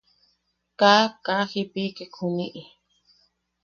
Kaa... 0.79 1.03
kaa 1.25 1.43
jiʼipikek 1.51 2.11
juni. 2.17 2.45